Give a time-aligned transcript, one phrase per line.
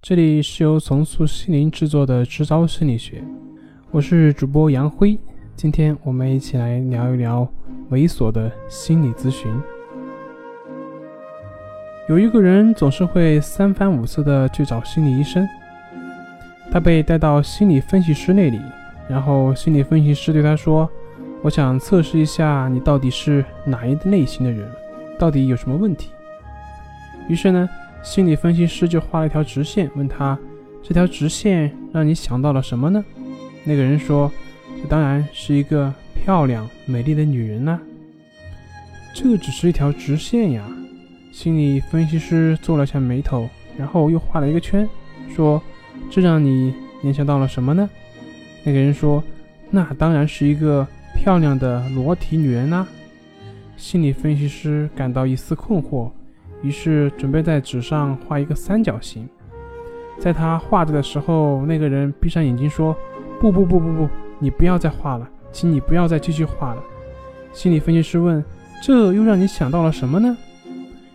[0.00, 3.20] 这里是由重塑心灵制作的直招心理学，
[3.90, 5.18] 我是主播杨辉。
[5.56, 7.46] 今天我们一起来聊一聊
[7.90, 9.52] 猥琐的心理咨询。
[12.08, 15.46] 有一个人总是会三番五次的去找心理医生，
[16.70, 18.60] 他被带到心理分析师那里，
[19.08, 20.88] 然后心理分析师对他说
[21.42, 24.70] ：“我想测试一下你到底是哪一类型的人，
[25.18, 26.12] 到底有什么问题。”
[27.28, 27.68] 于是呢。
[28.02, 30.38] 心理分析师就画了一条直线，问他
[30.82, 33.04] ：“这条直线让你想到了什么呢？”
[33.64, 34.32] 那个人说
[34.80, 37.78] ：“这当然是一个漂亮美丽的女人啦。”
[39.14, 40.64] 这只是一条直线呀。
[41.32, 44.88] 心理分析师皱了下眉头，然后又画了一个圈，
[45.34, 45.62] 说
[46.10, 47.88] ：“这让你联想到了什么呢？”
[48.64, 49.22] 那个人说
[49.70, 52.86] ：“那当然是一个漂亮的裸体女人啦。”
[53.76, 56.10] 心理分析师感到一丝困惑。
[56.62, 59.28] 于是准备在纸上画一个三角形，
[60.18, 62.96] 在他画着的时候，那个人闭上眼睛说
[63.40, 64.08] ：“不不不不不，
[64.40, 66.82] 你不要再画了，请你不要再继续画了。”
[67.54, 68.44] 心理分析师问
[68.82, 70.36] ：“这又让你想到了什么呢？”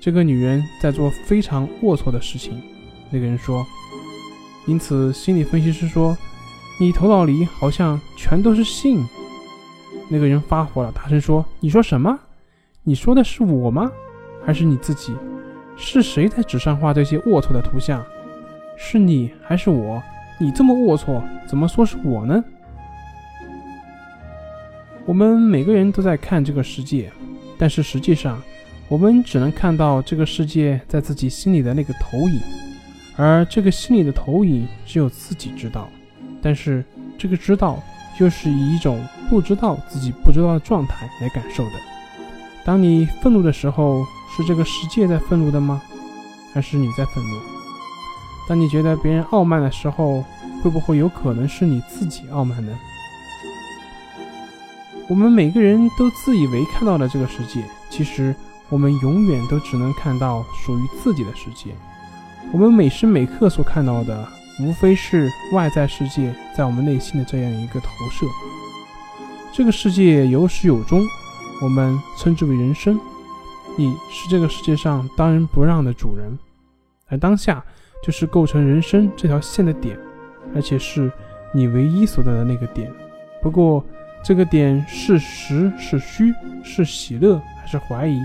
[0.00, 2.62] 这个女人在做非常龌龊的事情。
[3.10, 3.64] 那个人说
[4.66, 6.16] ：“因此，心理分析师说，
[6.78, 9.04] 你头脑里好像全都是性。”
[10.08, 12.18] 那个人发火了，大声说：“你说什么？
[12.82, 13.90] 你说的是我吗？”
[14.46, 15.16] 还是你自己？
[15.76, 18.04] 是谁在纸上画这些龌龊的图像？
[18.76, 20.02] 是你还是我？
[20.38, 22.42] 你这么龌龊，怎么说是我呢？
[25.04, 27.10] 我们每个人都在看这个世界，
[27.56, 28.42] 但是实际上，
[28.88, 32.40] 我们只能看到这个世界在自己心里的那个投影，
[33.16, 35.88] 而这个心里的投影只有自己知道。
[36.42, 36.84] 但是
[37.16, 37.80] 这个知道，
[38.18, 41.72] 就是以一种不知道自己不知道的状态来感受的。
[42.64, 44.04] 当你愤怒的时候。
[44.36, 45.80] 是这个世界在愤怒的吗？
[46.52, 47.38] 还是你在愤怒？
[48.48, 50.24] 当你觉得别人傲慢的时候，
[50.62, 52.76] 会不会有可能是你自己傲慢呢？
[55.08, 58.34] 我们每个人都自以为看到了这个世界，其实
[58.70, 61.74] 我们永远都只能看到属于自己的世界。
[62.52, 64.28] 我们每时每刻所看到的，
[64.60, 68.26] 无非是外在世界在我们内心的这样一个投射。
[69.52, 71.06] 这个世界有始有终，
[71.62, 72.98] 我们称之为人生。
[73.76, 76.38] 你是这个世界上当仁不让的主人，
[77.08, 77.64] 而当下
[78.04, 79.98] 就是构成人生这条线的点，
[80.54, 81.10] 而且是
[81.52, 82.88] 你唯一所在的那个点。
[83.42, 83.84] 不过，
[84.22, 88.20] 这个点是实是虚，是喜乐还是怀疑，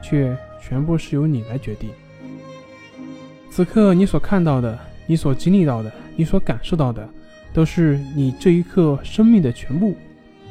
[0.00, 1.90] 却全部是由你来决定。
[3.50, 7.06] 此刻你所看到的，你所经历到的，你所感受到的，
[7.52, 9.96] 都是你这一刻生命的全部。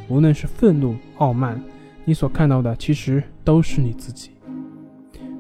[0.09, 1.57] 无论是愤怒、傲慢，
[2.03, 4.29] 你所看到的，其实都是你自己。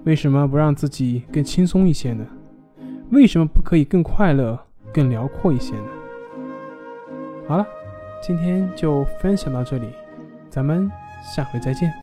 [0.03, 2.25] 为什么不让自己更轻松一些呢？
[3.11, 4.59] 为什么不可以更快乐、
[4.93, 5.85] 更辽阔一些呢？
[7.47, 7.65] 好了，
[8.21, 9.87] 今天就分享到这里，
[10.49, 10.89] 咱们
[11.35, 11.91] 下回再见。